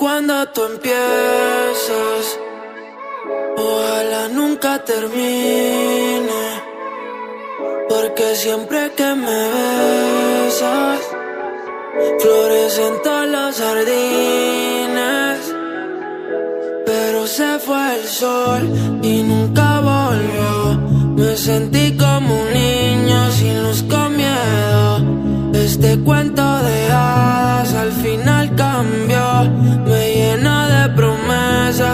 [0.00, 2.24] Cuando tú empiezas,
[3.58, 6.42] ojalá nunca termine.
[7.86, 9.40] Porque siempre que me
[10.46, 11.00] besas,
[12.18, 15.38] florecen todas las jardines.
[16.86, 18.62] Pero se fue el sol
[19.02, 20.80] y nunca volvió.
[21.14, 25.52] Me sentí como un niño sin luz con miedo.
[25.52, 26.49] Este cuento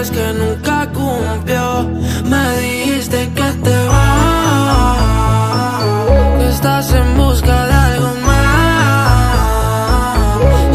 [0.05, 1.89] que nunca cumplió.
[2.25, 4.99] Me dijiste que te vas,
[6.39, 8.37] que estás en busca de algo más.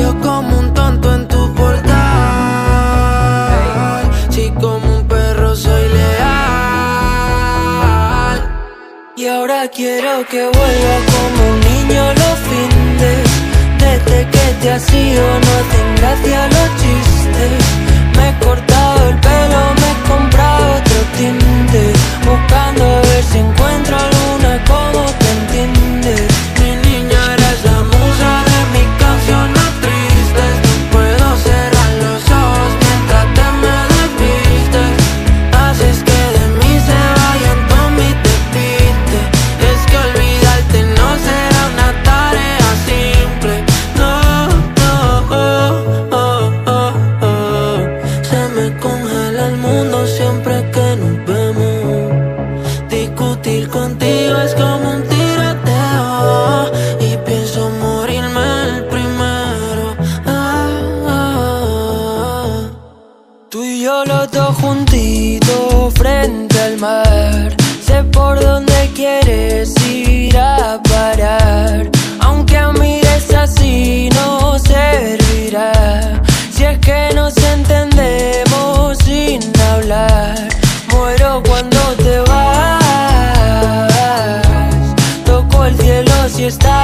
[0.02, 1.92] Yo como un tonto en tu portal.
[4.32, 6.42] Si como un perro soy leal.
[9.18, 13.30] Y ahora quiero que vuelva como un niño los findes.
[13.78, 17.62] Desde que te has ido no hacen gracia los chistes.
[18.18, 18.28] Me
[19.42, 21.94] pelo, me he comprado otro tinte.
[22.26, 25.21] Buscando a ver si encuentro alguna como
[86.42, 86.81] si estás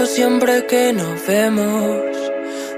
[0.00, 2.00] el siempre que nos vemos.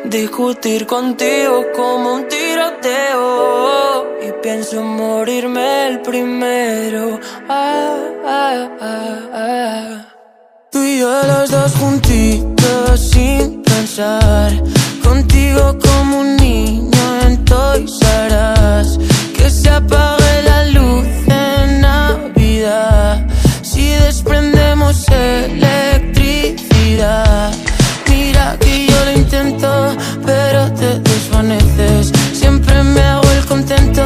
[0.04, 4.06] Discutir contigo como un tiroteo.
[4.26, 7.20] Y pienso morirme el primero.
[7.48, 10.06] Ah, ah, ah, ah.
[10.70, 14.52] Tú y yo los dos juntitos sin pensar.
[15.02, 17.98] Contigo como un niño en Toys
[18.80, 18.98] Us.
[19.36, 23.26] Que se apague la luz en Navidad.
[23.62, 25.65] Si desprendemos electricidad.
[29.36, 32.12] Intento, pero te desvaneces.
[32.32, 34.02] Siempre me hago el contento,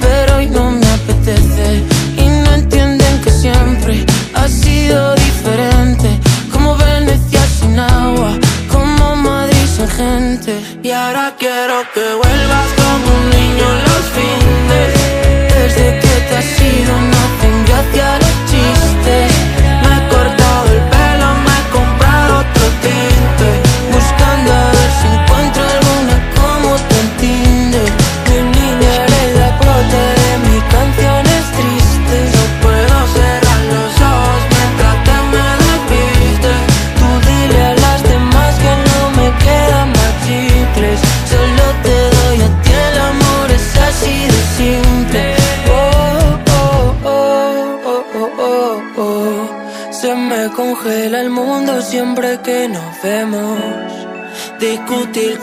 [0.00, 1.82] pero hoy no me apetece.
[2.16, 6.08] Y no entienden que siempre ha sido diferente.
[6.52, 8.32] Como Venecia sin agua,
[8.70, 10.60] como Madrid sin gente.
[10.82, 12.77] Y ahora quiero que vuelvas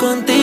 [0.05, 0.34] Discutir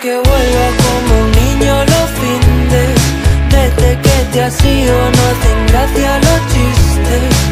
[0.00, 2.96] Que vuelva como un niño los fines.
[3.50, 7.51] Desde que te has ido no hacen gracia los chistes.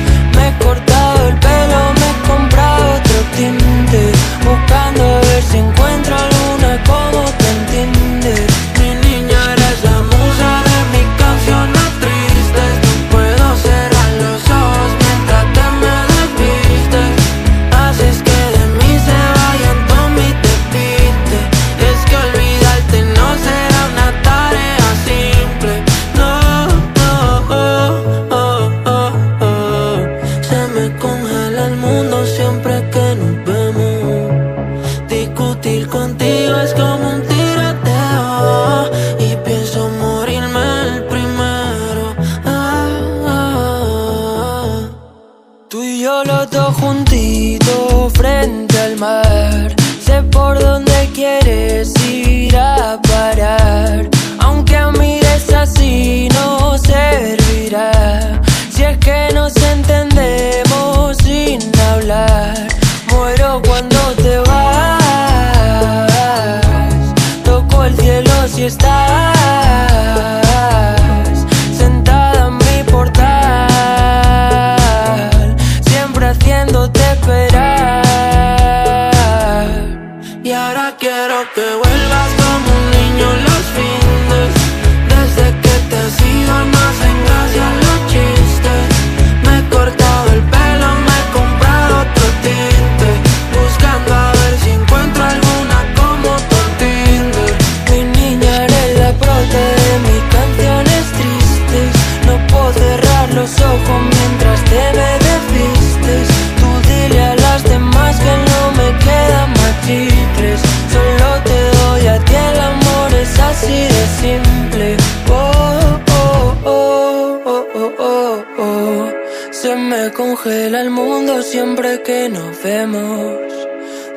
[120.80, 123.36] el mundo siempre que nos vemos.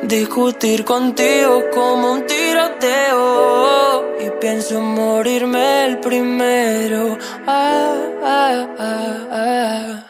[0.02, 4.04] Discutir contigo como un tiroteo.
[4.24, 7.18] Y pienso morirme el primero.
[7.46, 10.04] Ah, ah, ah, ah.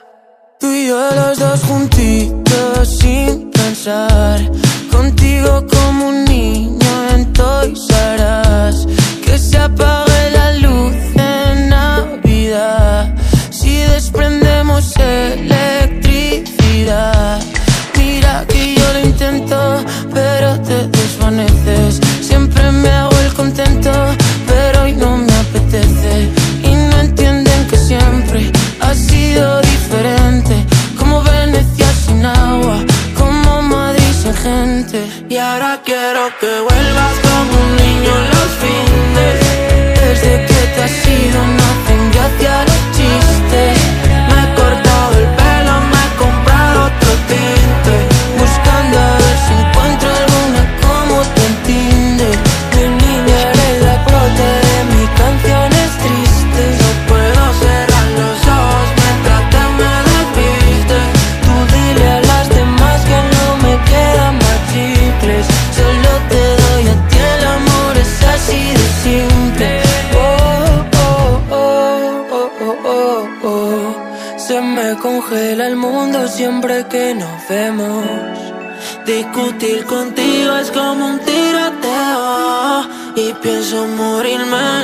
[0.60, 4.40] Tú y yo los dos juntitos sin pensar.
[4.92, 8.86] Contigo como un niño en Toys harás
[9.24, 13.12] Que se apague la luz en Navidad.
[13.50, 15.54] Si desprendemos el
[16.84, 21.98] Mira que yo lo intento, pero te desvaneces.
[22.20, 23.90] Siempre me hago el contento,
[24.46, 26.28] pero hoy no me apetece.
[26.62, 30.66] Y no entienden que siempre ha sido diferente.
[30.98, 32.76] Como Venecia sin agua,
[33.16, 35.06] como Madrid sin gente.
[35.30, 38.33] Y ahora quiero que vuelvas como un niño.
[76.88, 78.04] que nos vemos.
[79.06, 84.83] Discutir contigo es como un tiroteo y pienso morirme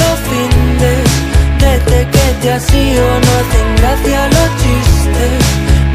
[1.85, 5.41] que te has ido No hacen gracia los chistes.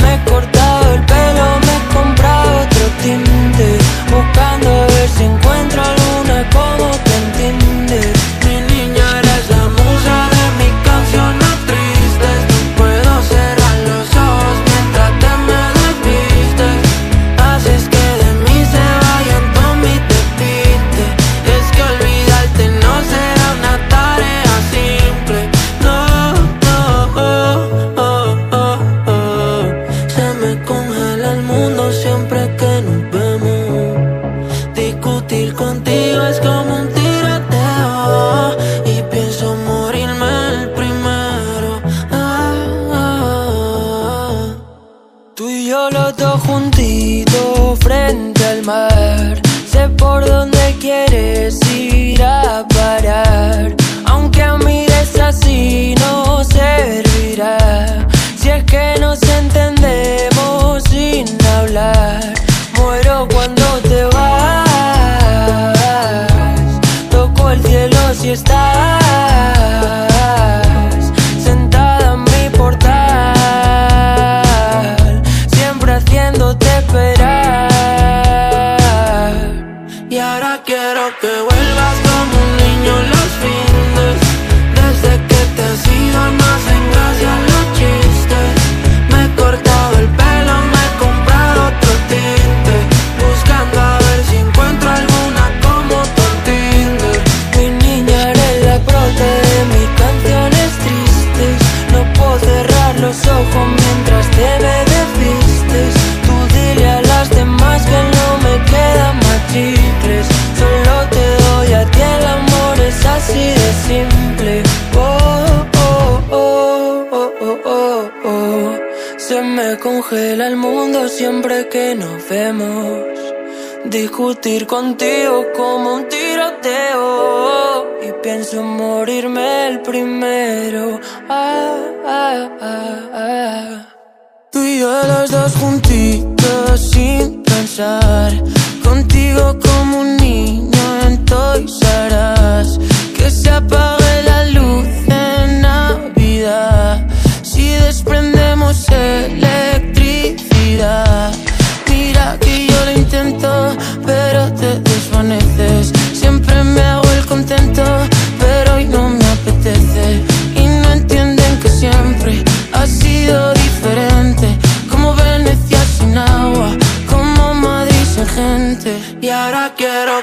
[0.03, 3.79] Me he cortado el pelo, me he comprado otro tinte
[4.11, 7.06] Buscando a ver si encuentro alguna como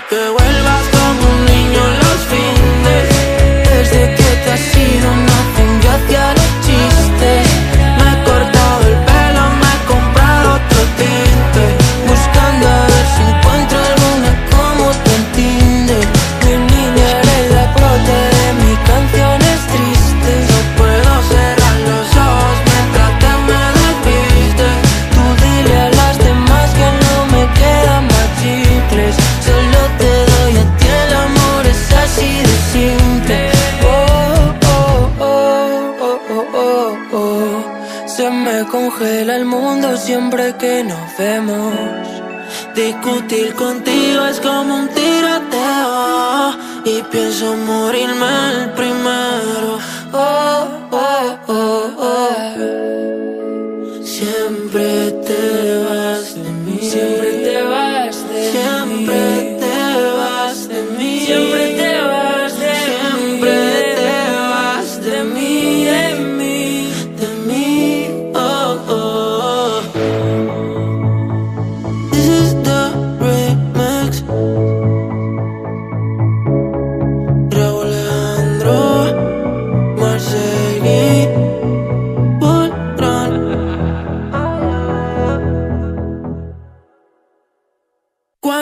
[0.10, 0.43] que
[43.56, 46.56] contigo es como un tiroteo.
[46.86, 48.63] Y pienso morirme.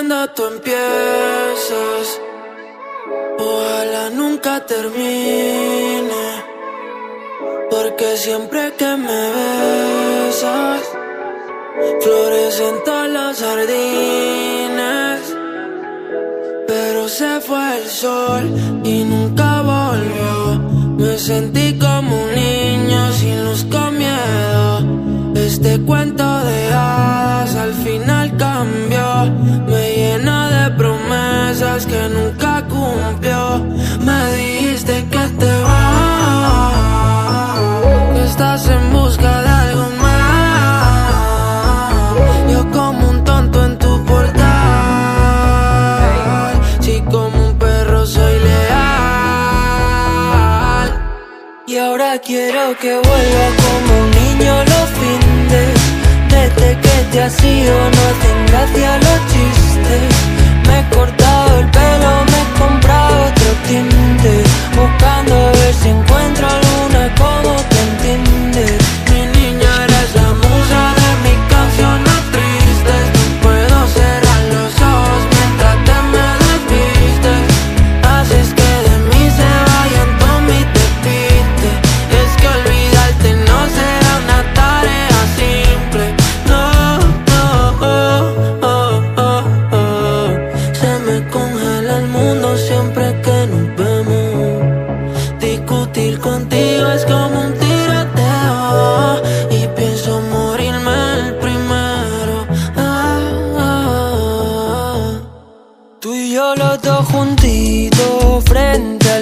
[0.02, 2.20] cuando tú empiezas,
[3.38, 6.26] ojalá nunca termine.
[7.70, 10.82] Porque siempre que me besas,
[12.02, 15.20] florecen todas las jardines.
[16.68, 18.44] Pero se fue el sol
[18.84, 20.34] y nunca volvió.
[20.98, 25.36] Me sentí como un niño sin luz con miedo.
[25.36, 27.41] Este cuento de hadas
[28.64, 33.66] me llena de promesas que nunca cumplió.
[34.06, 36.76] Me dijiste que te vas,
[38.14, 41.24] que estás en busca de algo más.
[42.52, 44.44] Yo como un tonto en tu portal,
[46.82, 48.80] si como un perro soy leal.
[51.66, 55.81] Y ahora quiero que vuelva como un niño los fines
[56.32, 60.04] desde que te has ido no hacen gracia los chistes.
[60.68, 64.44] Me he cortado el pelo, me he comprado otro tinte,
[64.76, 67.71] buscando a ver si encuentro alguna como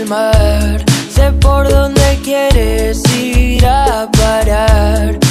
[0.09, 5.28] Sé por dónde quieres ir a parar.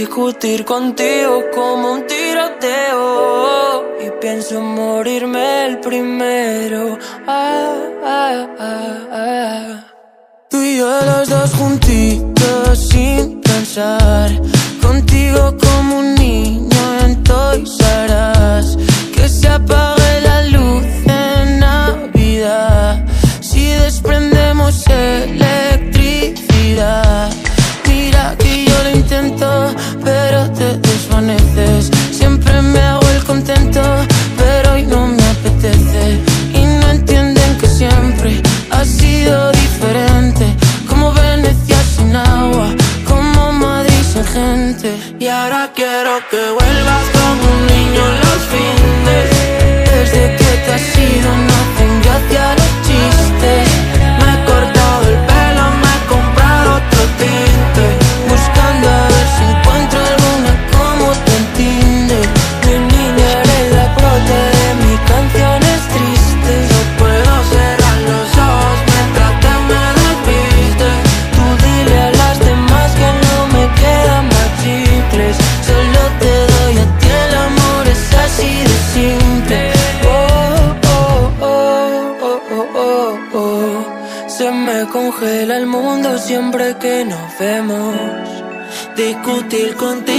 [0.00, 6.63] discutir contigo como un tiroteo y pienso morirme el primero.
[46.14, 46.73] lo que.
[88.96, 90.13] discutir contigo.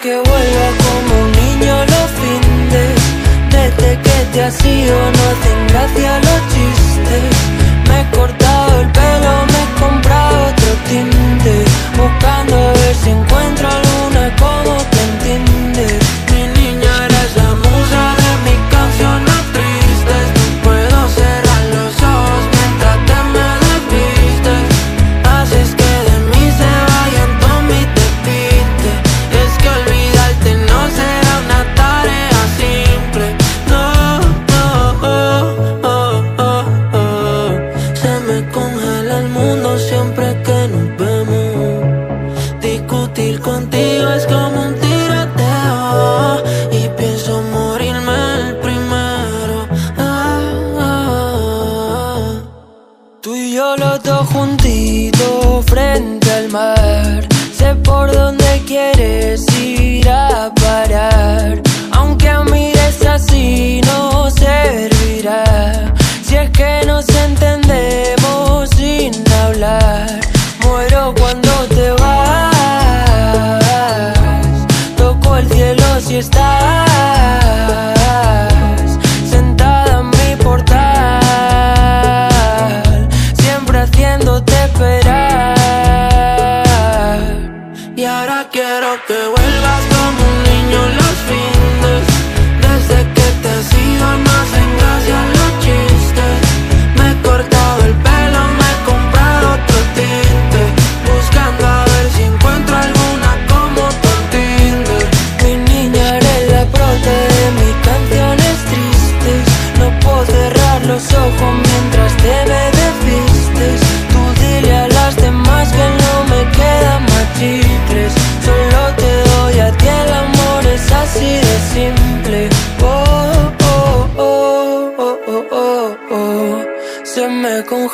[0.00, 2.96] Que vuelva como un niño los fines.
[3.50, 7.22] Desde que te has ido no hacen gracia los chistes.
[7.88, 11.64] Me he cortado el pelo, me he comprado otro tinte.
[11.94, 14.81] Buscando a ver si encuentro alguna como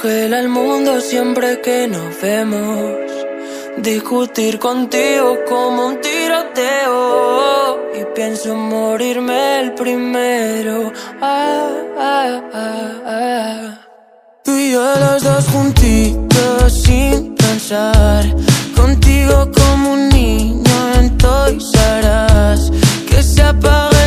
[0.00, 2.94] congela el mundo siempre que nos vemos.
[3.78, 7.78] Discutir contigo como un tiroteo.
[7.98, 10.92] Y pienso morirme el primero.
[11.20, 13.78] Ah, ah, ah, ah,
[14.44, 18.24] Tú y yo los dos juntitos sin pensar.
[18.76, 21.72] Contigo como un niño en Toys
[23.08, 23.97] que se apaga.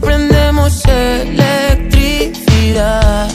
[0.00, 3.28] Prendemos electricidad.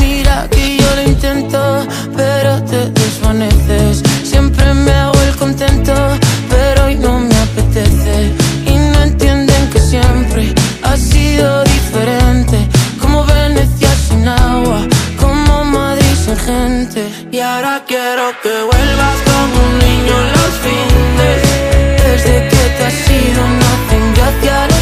[0.00, 4.02] Mira que yo lo intento, pero te desvaneces.
[4.24, 5.92] Siempre me hago el contento,
[6.48, 8.32] pero hoy no me apetece.
[8.66, 12.68] Y no entienden que siempre ha sido diferente.
[13.00, 14.86] Como Venecia sin agua,
[15.20, 17.08] como Madrid sin gente.
[17.30, 21.42] Y ahora quiero que vuelvas como un niño en los fines.
[22.04, 24.75] Desde que te has ido, no tengo gracia.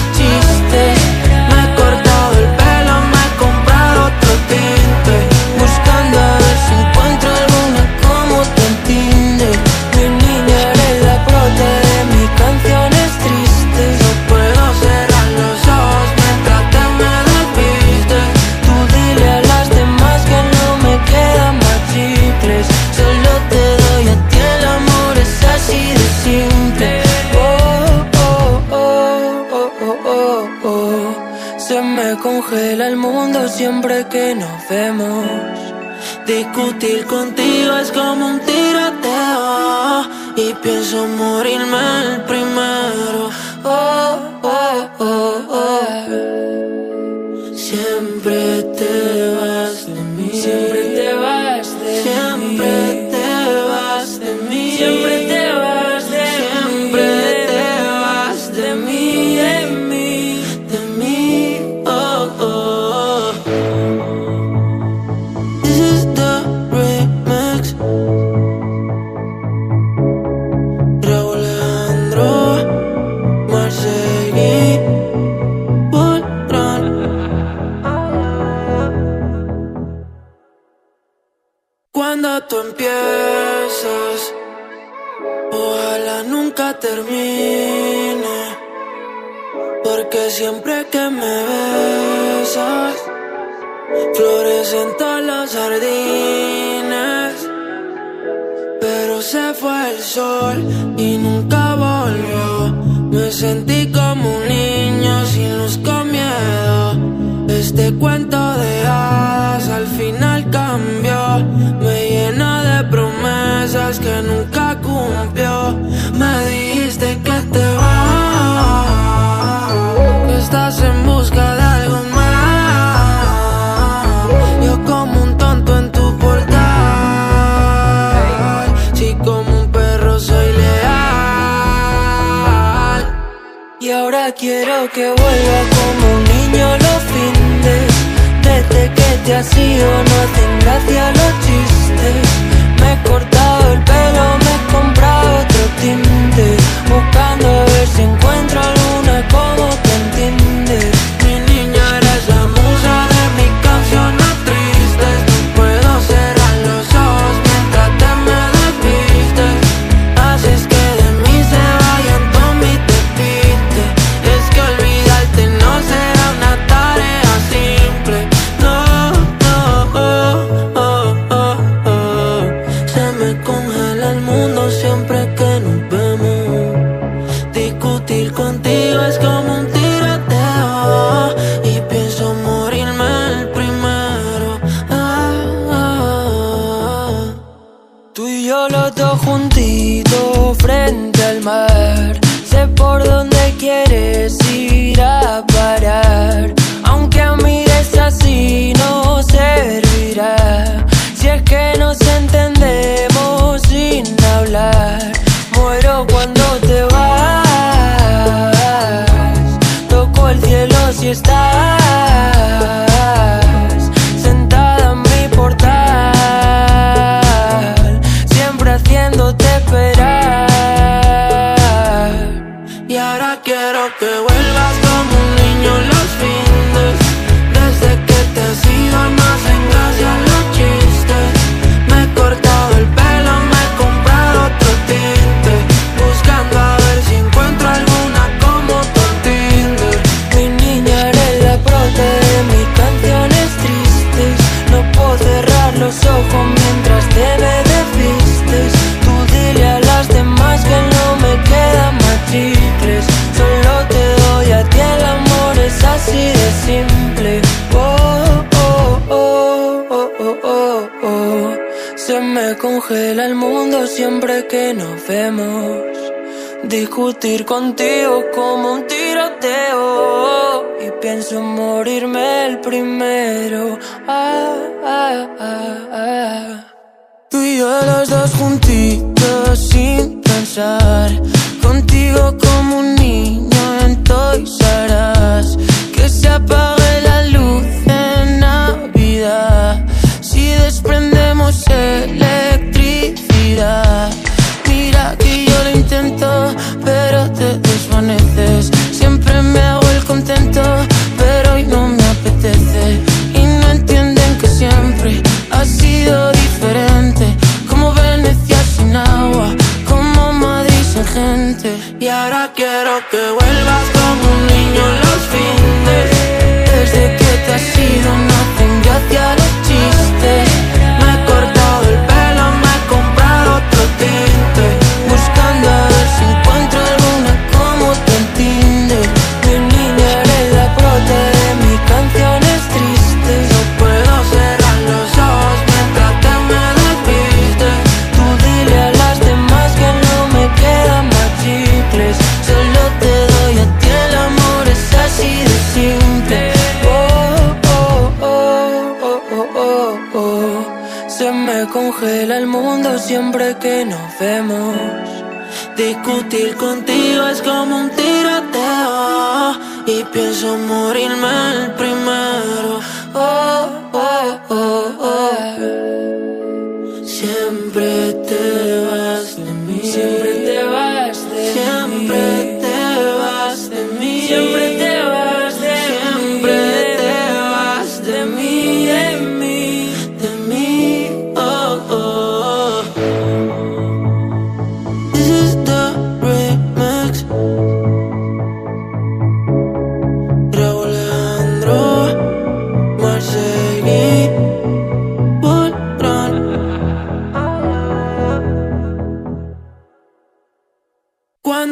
[32.55, 35.27] pela el mundo siempre que nos vemos.
[36.25, 40.05] Discutir contigo es como un tiroteo
[40.37, 42.25] y pienso morirme al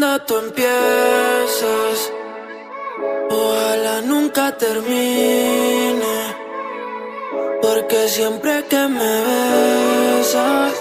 [0.02, 2.12] cuando tú empiezas,
[3.30, 6.16] ojalá nunca termine.
[7.60, 10.72] Porque siempre que me besas,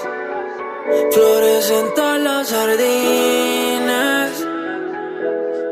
[1.12, 4.32] florecen todos los jardines.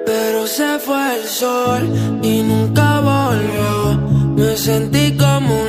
[0.05, 1.83] Pero se fue el sol
[2.21, 3.97] y nunca volvió.
[4.35, 5.68] Me sentí como un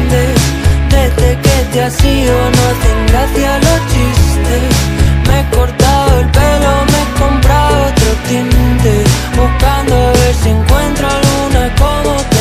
[0.11, 4.63] Desde que te has ido no hacen gracia los chistes.
[5.27, 9.03] Me he cortado el pelo, me he comprado otro tinte.
[9.37, 12.40] Buscando a ver si encuentro alguna como te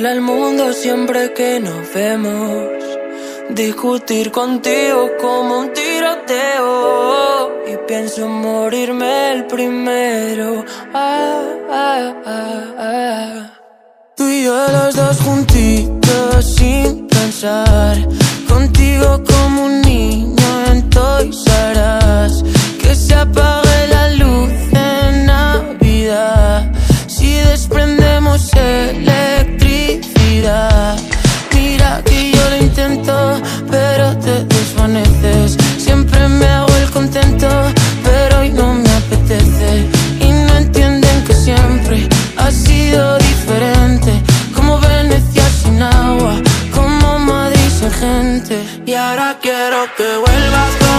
[0.00, 2.68] congela el mundo siempre que nos vemos.
[3.50, 13.50] Discutir contigo como un tiroteo Y pienso morirme el primero ah, ah, ah, ah.
[14.16, 17.96] Tú y yo los dos juntitos sin pensar
[18.48, 21.44] Contigo como un niño en Toys.
[22.80, 23.59] Que se apague
[35.76, 37.46] Siempre me hago el contento,
[38.02, 39.86] pero hoy no me apetece.
[40.18, 42.08] Y no entienden que siempre
[42.38, 44.10] ha sido diferente.
[44.54, 46.34] Como Venecia sin agua,
[46.74, 48.64] como Madrid sin gente.
[48.86, 50.89] Y ahora quiero que vuelvas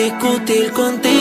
[0.00, 1.19] Discutir contigo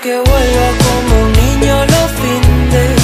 [0.00, 2.96] Que vuelva como un niño los fines.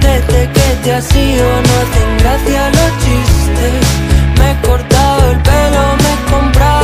[0.00, 3.74] Desde que te has ido no hacen gracia los chistes.
[4.38, 6.81] Me he cortado el pelo, me he comprado.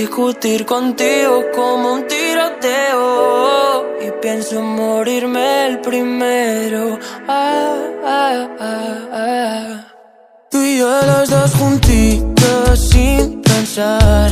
[0.00, 3.84] discutir contigo como un tiroteo.
[4.04, 6.98] Y pienso morirme el primero.
[7.28, 9.86] Ah, ah, ah, ah,
[10.50, 14.30] Tú y yo los dos juntitos sin pensar,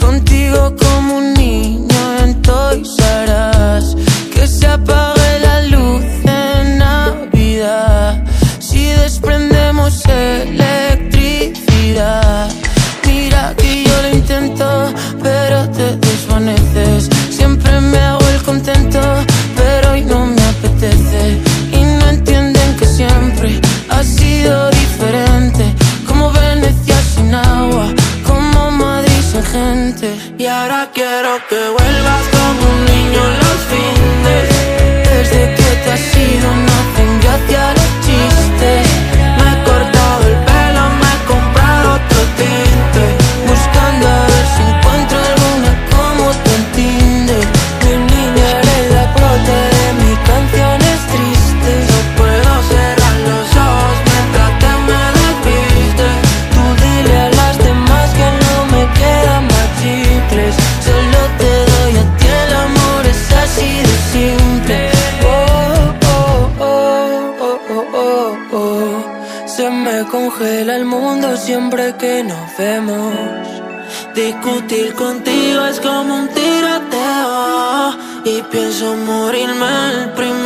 [0.00, 2.96] contigo como un niño en Toys
[4.34, 8.24] que se apague la luz en Navidad.
[8.58, 10.56] Si desprendemos el
[14.22, 17.08] intento, pero te desvaneces.
[17.30, 19.00] Siempre me hago el contento,
[19.56, 21.40] pero hoy no me apetece.
[21.72, 25.64] Y no entienden que siempre ha sido diferente.
[26.06, 27.86] Como Venecia sin agua,
[28.24, 30.08] como Madrid sin gente.
[30.38, 32.41] Y ahora quiero que vuelvas.
[71.44, 73.14] siempre que nos vemos.
[74.14, 80.41] Discutir contigo es como un tiroteo y pienso morirme el primero.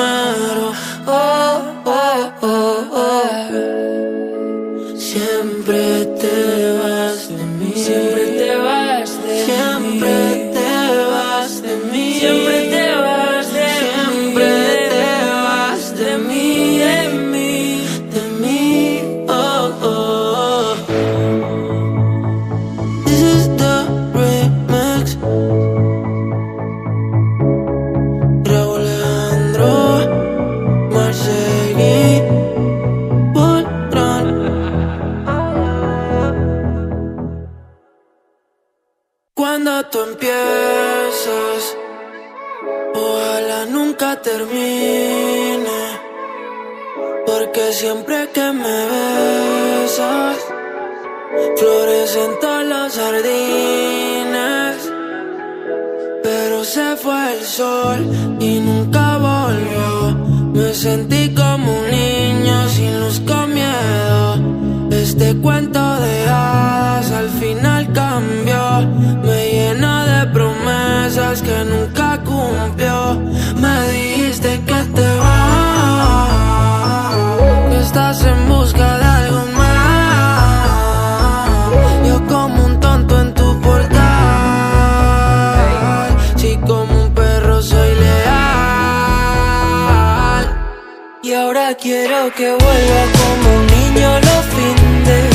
[92.16, 95.30] Que vuelva como un niño los fines.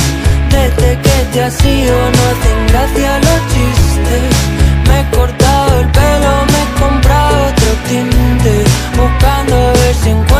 [0.50, 4.24] Desde que te has ido no hacen gracia los chistes.
[4.88, 8.64] Me he cortado el pelo, me he comprado otro tinte.
[8.98, 10.31] Buscando a ver si encuentro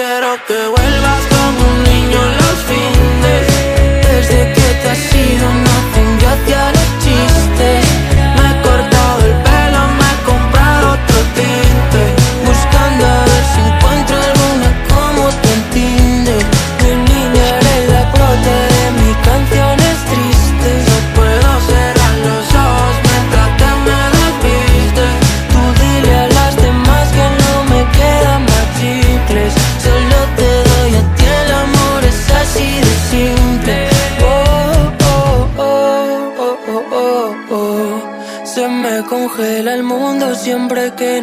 [0.00, 1.29] quiero que vuelvas.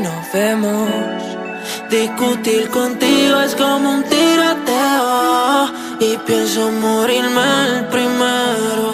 [0.08, 0.90] nos vemos.
[1.90, 8.94] Discutir contigo es como un tiroteo y pienso morirme el primero.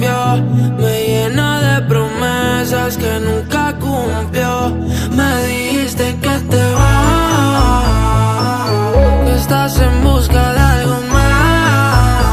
[2.71, 4.69] Promesas que nunca cumplió.
[5.11, 7.85] Me dijiste que te vas,
[9.25, 12.23] que estás en busca de algo más.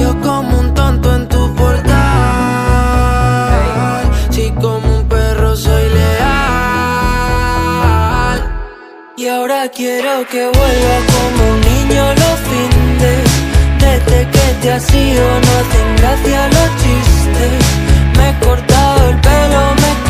[0.00, 1.90] Yo como un tonto en tu portal,
[4.30, 6.30] si como un perro soy leal.
[9.16, 13.24] Y ahora quiero que vuelva como un niño los fines.
[13.80, 17.58] Desde que te has ido no hacen gracia los chistes.
[18.16, 18.69] Me el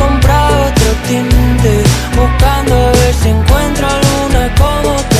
[0.00, 1.72] comprado otro tinte.
[2.16, 5.19] Buscando a ver si encuentro alguna como te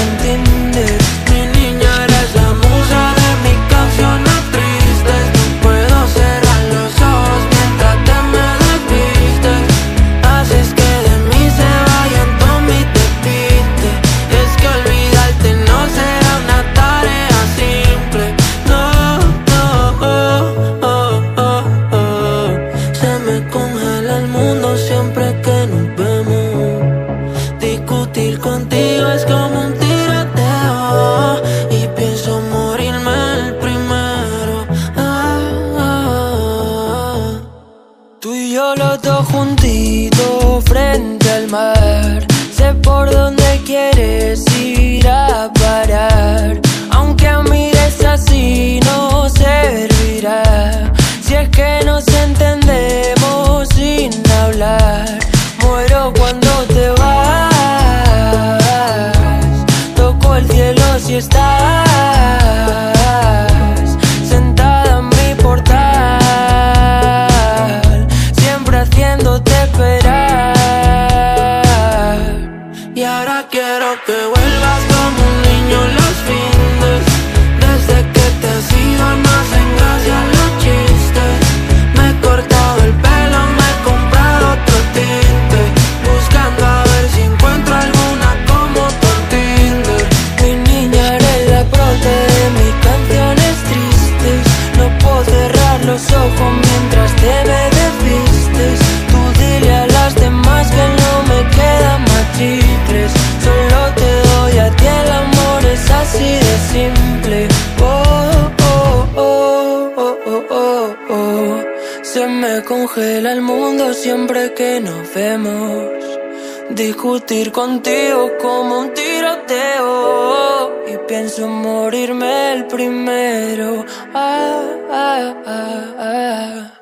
[116.87, 120.71] Discutir contigo como un tiroteo.
[120.91, 123.85] Y pienso en morirme el primero.
[124.15, 126.73] Ah, ah, ah, ah.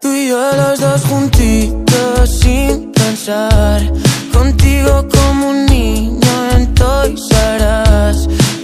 [0.00, 3.82] Tú y yo los dos juntitos sin pensar.
[4.32, 7.28] Contigo como un niño en Toys.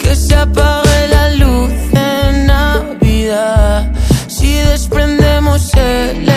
[0.02, 3.92] Que se apague la luz en Navidad.
[4.28, 6.30] Si desprendemos electricidad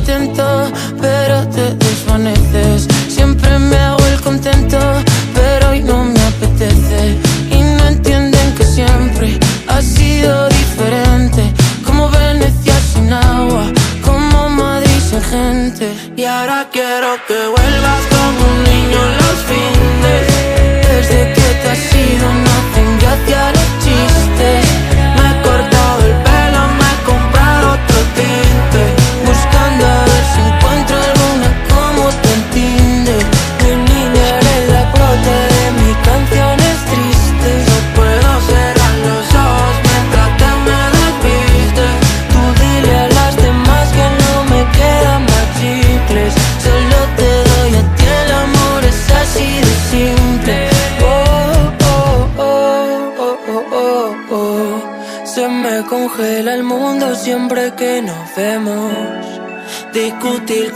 [0.00, 0.70] intento,
[1.00, 2.88] pero te desvaneces.
[3.08, 4.78] Siempre me hago el contento,
[5.34, 7.18] pero hoy no me apetece.
[7.50, 9.38] Y no entienden que siempre
[9.68, 11.42] ha sido diferente.
[11.84, 13.64] Como Venecia sin agua,
[14.02, 15.86] como Madrid sin gente.
[16.16, 18.69] Y ahora quiero que vuelvas como un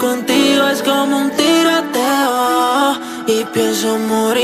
[0.04, 3.00] contigo es como un tiroteo.
[3.26, 4.43] Y pienso morirme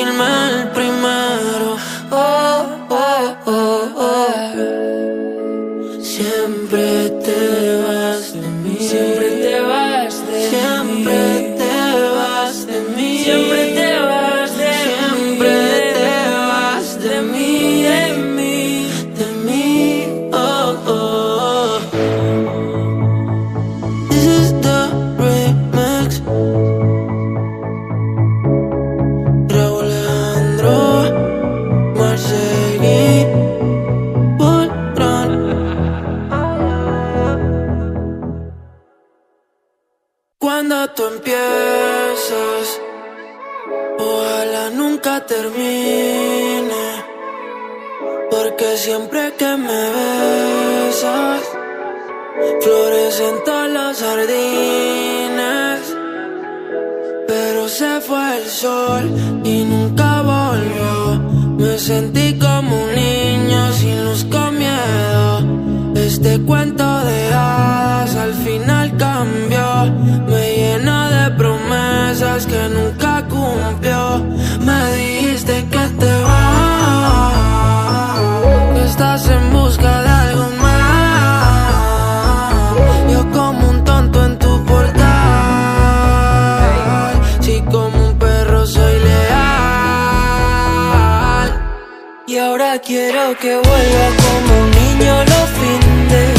[93.38, 96.34] Que vuelva como un niño los fines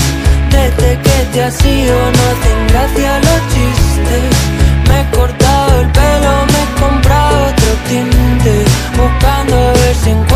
[0.52, 4.24] Desde que te has ido no hacen gracia los chistes.
[4.90, 8.66] Me he cortado el pelo, me he comprado otro tinte
[8.98, 10.31] Buscando a ver si encuentro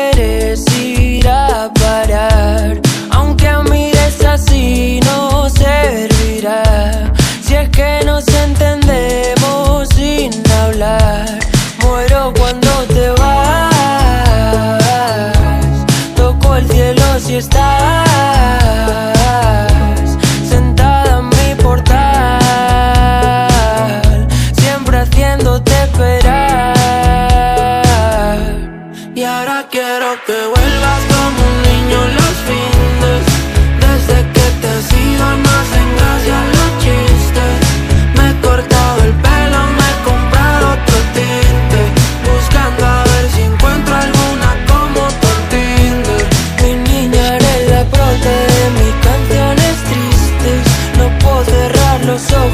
[0.00, 2.89] quieres ir a parar?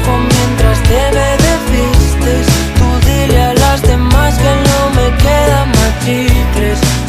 [0.05, 2.45] mientras te benefices.
[2.77, 5.87] Tú dile a las demás que no me quedan más.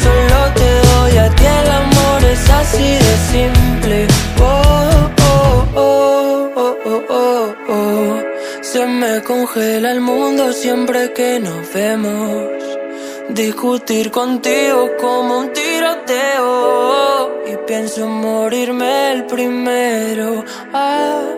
[0.03, 4.07] Solo te doy a ti el amor, es así de simple.
[4.41, 8.21] Oh, oh, oh, oh, oh, oh, oh.
[8.61, 12.43] Se me congela el mundo siempre que nos vemos.
[13.29, 17.29] Discutir contigo como un tiroteo.
[17.47, 20.43] Y pienso morirme el primero.
[20.73, 21.28] Ah.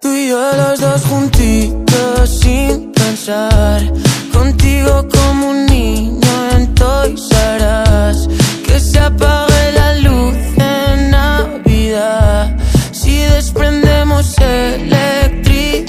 [0.00, 3.82] Tú y yo los dos juntitos sin pensar.
[4.32, 7.28] Contigo como un niño en Toys
[8.66, 12.56] Que se apague la luz en Navidad.
[12.92, 15.84] Si desprendemos electricidad.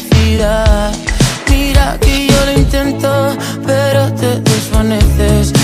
[1.49, 5.54] Mira que yo lo intento, pero te desvaneces.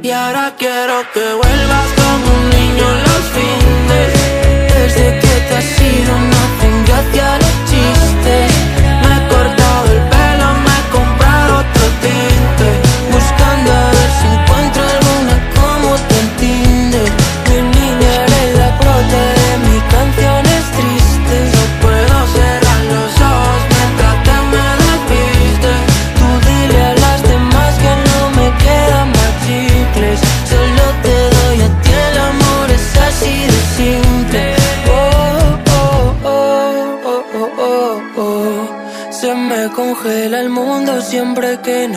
[0.00, 3.95] Y ahora quiero que vuelvas como un niño los fines.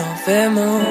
[0.00, 0.82] nos vemos.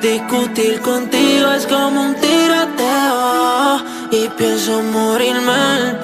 [0.00, 5.97] Discutir contigo es como un tiroteo y pienso morirme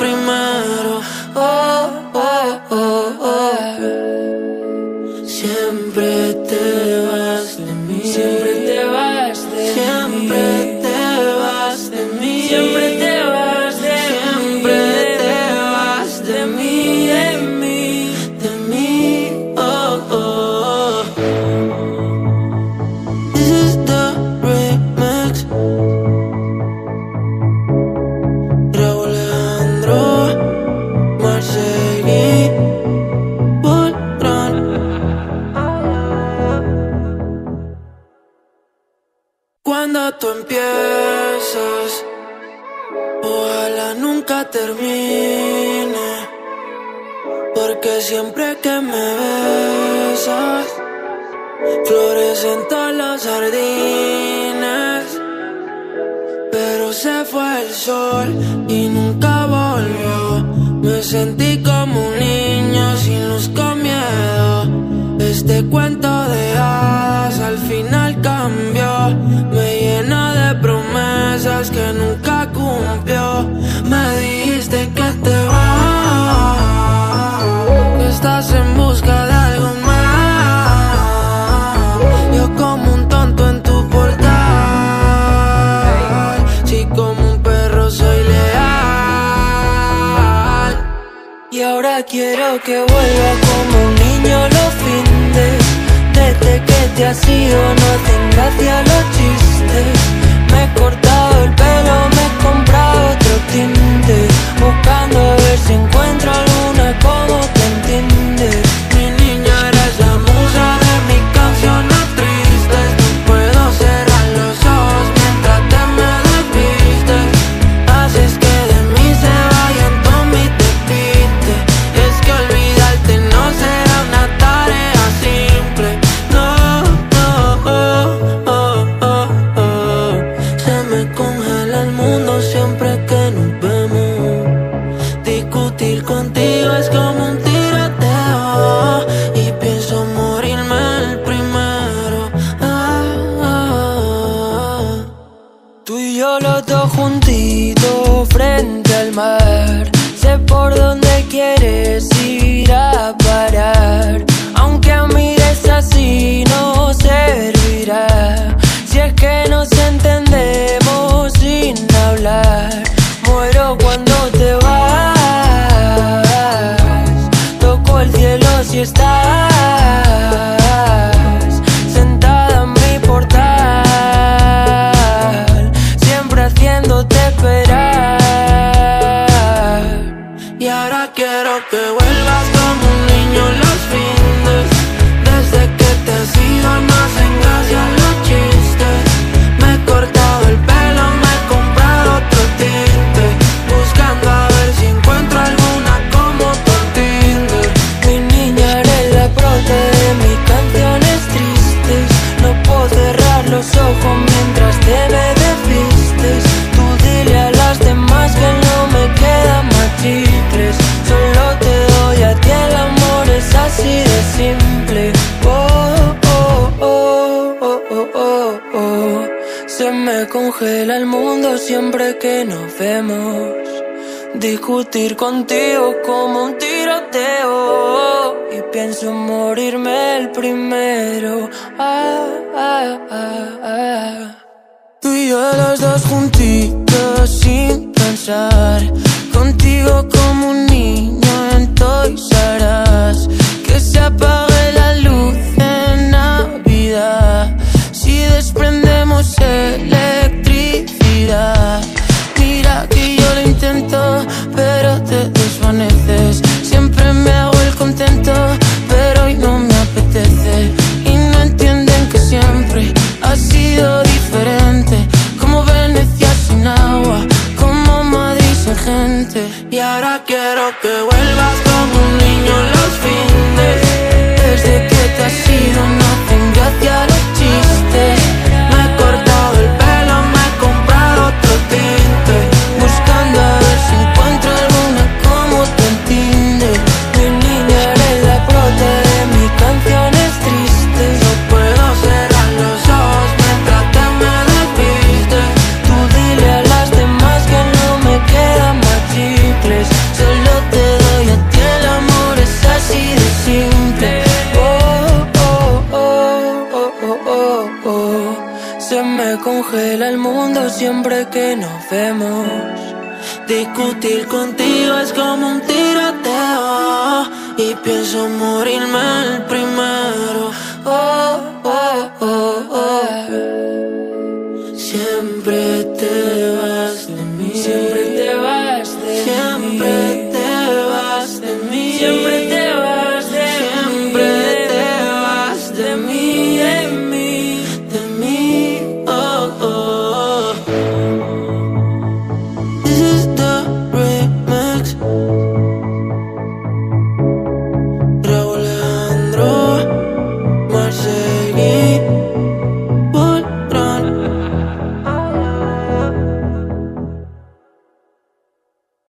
[314.04, 315.62] Discutir contigo es como un